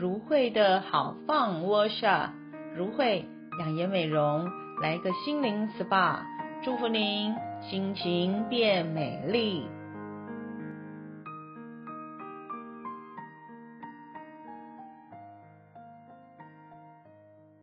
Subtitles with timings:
[0.00, 2.30] 如慧的好放 Workshop，
[2.74, 4.48] 如慧养颜美容，
[4.80, 6.20] 来个心灵 SPA，
[6.64, 9.68] 祝福您心情变美丽。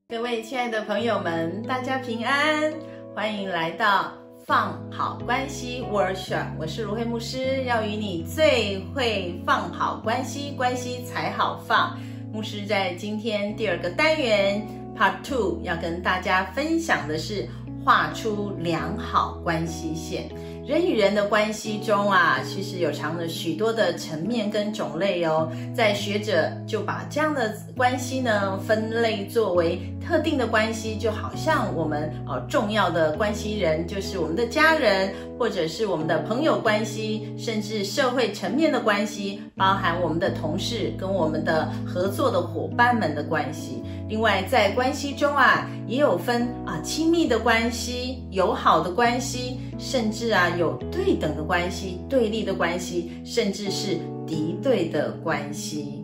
[0.07, 2.71] 各位亲爱的朋友们，大家平安，
[3.15, 4.11] 欢迎来到
[4.45, 11.97] 放好关系 Workshop，我是如慧牧师，要与你最会放好关系，关系才好放。
[12.31, 14.61] 牧师在今天第二个单元
[14.97, 17.47] Part Two 要跟大家分享的是
[17.83, 20.29] 画出良好关系线。
[20.67, 25.49] 人与人的关系中啊，其实有藏着许多的层面跟种类哦。
[25.73, 43.81] 在学者就把这样的关系呢分类作为特定的关系，就好像我们呃重要的关系人就是我们的家人，或者是我们的朋友关系，甚至社会层面的关系，包含我们的同事跟我们的合作的伙伴们的关系。
[44.09, 56.03] 另外，在关系中啊，也有分啊亲密的关系、友好的关系，甚至啊有对等的关系、对立的关系，甚至是敌对的关系。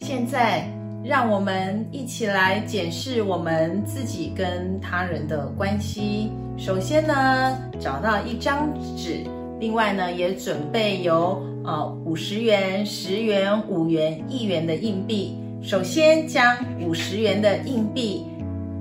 [0.00, 0.68] 现在，
[1.02, 6.30] 让我们一起来检视我们自己跟他人的关系。
[6.56, 9.24] 首先呢，找到一张纸，
[9.58, 15.36] 另外呢，也准备有呃五十元、十元、五元、一元的硬币。
[15.62, 18.24] 首先，将五十元的硬币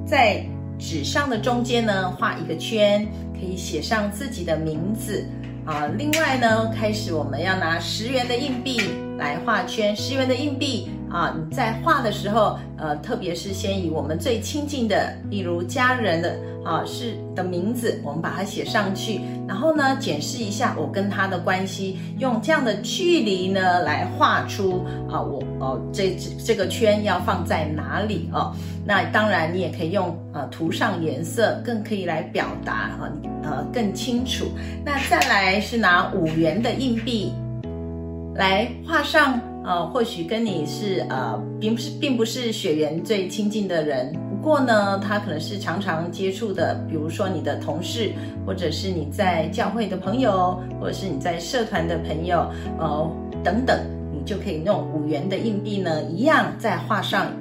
[0.06, 0.46] 在
[0.84, 5.26] 纸上的中间呢画一个圈，可以写上自己的名字
[5.66, 5.88] 啊。
[5.98, 8.82] 另外呢，开始我们要拿十元的硬币
[9.18, 9.96] 来画圈。
[9.96, 16.38] 十元的硬币啊，你在画的时候，呃，特别是先以我们最亲近的，例如家人的。
[16.64, 28.54] 啊，是的名字，我们把它写上去，然后呢，检视一下我跟他的关系，用这样的距离呢来画出啊，我哦这这个圈要放在哪里哦？
[28.86, 33.12] 那当然，你也可以用呃涂上颜色，更可以来表达啊
[33.44, 34.46] 呃更清楚。
[34.86, 37.34] 那再来是拿五元的硬币
[38.36, 44.14] 来画上，呃，或许跟你是呃并不是并不是血缘最亲近的人。
[44.44, 48.12] 过呢，他可能是常常接触的，比如说你的同事，
[48.46, 52.46] 或者是你在教会的朋友，或者是你在社团的朋友，
[52.78, 53.10] 呃，
[53.42, 53.80] 等等，
[54.12, 57.32] 你就可以用五元的硬币呢，一样再画上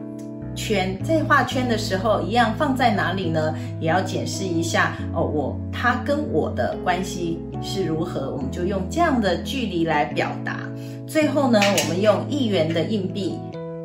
[0.55, 0.97] 圈。
[1.03, 3.53] 在画圈的时候，一样放在哪里呢？
[3.81, 10.61] 也要检视一下哦，我他跟我的关系是如何，我们就用这样的距离来表达。
[11.05, 13.35] 最后呢，我们用一元的硬币。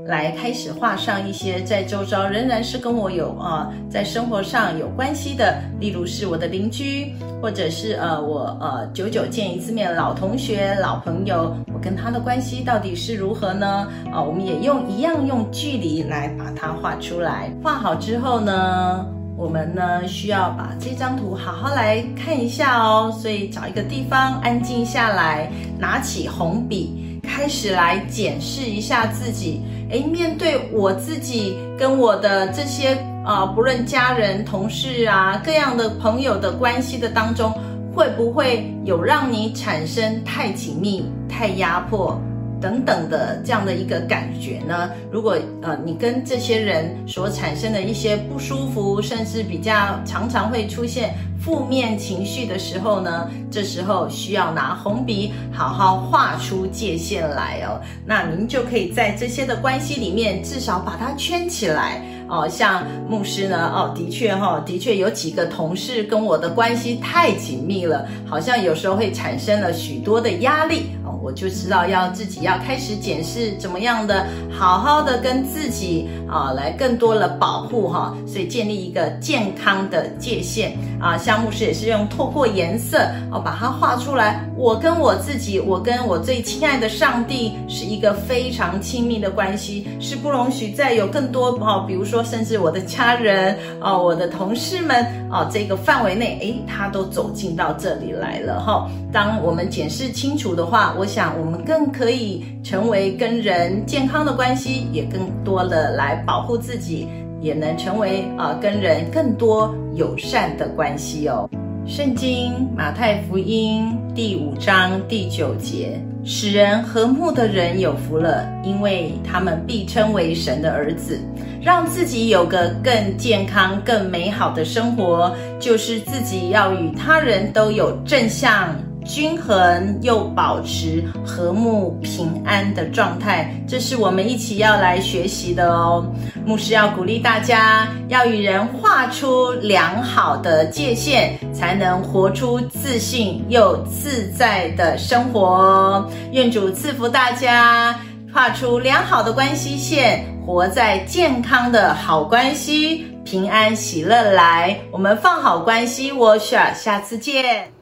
[0.07, 13.85] 来开始画上一些在周遭仍然是跟我有啊，在生活上有关系的，例如是我的邻居，或者是呃我呃久久见一次面的老同学、老朋友，我跟他的关系到底是如何呢？
[14.09, 17.51] 啊，我们也用一样用距离来把它画出来。
[17.61, 29.61] 画好之后呢，我们呢需要把这张图好好来看一下哦，所以找一个地方安静下来，拿起红笔，开始来检视一下自己。
[29.89, 32.93] 诶，面对我自己跟我的这些
[33.25, 37.53] 啊、呃，不论家人、同事啊，各样的朋友的关系的当中，
[37.93, 42.19] 会不会有让你产生太紧密、太压迫
[42.59, 44.89] 等等的这样的一个感觉呢？
[45.11, 51.13] 如果呃，你跟这些人所产生的一些不舒服，甚至比较常常会出现。
[51.47, 57.79] 负面情绪的时候呢，这时候需要拿红笔好好画出界限来哦。
[58.05, 62.45] 那您就可以在这些的关系里面，至少把它圈起来哦。
[62.49, 70.87] 像牧师呢，哦，的确哈、哦，的确有几个同事跟我的关系太紧密了，好像有时候会产生了许多的压力
[71.23, 81.37] 我就知道要自己要开始检视怎么样的好好的跟自己啊来更多的保护哈、所以建立一个健康的界限啊，像。
[81.37, 82.97] 牧师也是用透过颜色
[83.31, 84.43] 哦，把它画出来。
[84.55, 98.89] 我跟我自己，我跟我最亲爱的上帝是一个非常亲密的关系，是不容许再有更多哦，比如说甚至我的家人哦，我的同事们哦，这个范围内，诶，他都走进到这里来了哈、哦。
[99.13, 107.07] 当我们检视清楚的话，我想我们更可以成为跟人健康的关系，也更多的来保护自己。
[107.39, 111.47] 也能成为啊、跟人更多友善的关系哦。
[111.85, 121.19] 圣经马太福音第五章第九节：使人和睦的人有福了，因为他们必称为神的儿子。
[121.61, 128.75] 让自己有个更健康、更美好的生活，就是自己要与他人都有正向、
[129.07, 136.05] 均衡又保持和睦平安的状态，这是我们一起要来学习的哦。
[136.45, 146.11] 牧师要鼓励大家，要与人画出良好的界限，才能活出自信又自在的生活哦。
[146.33, 147.97] 愿主赐福大家，
[148.33, 154.77] 画出良好的关系线，活在健康的好关系，平安喜乐来。
[154.91, 157.76] 我们放好关系，我 e 下次见。